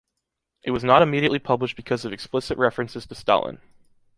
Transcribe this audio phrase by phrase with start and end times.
[0.63, 3.61] It was not immediately published because of explicit references to Stalin.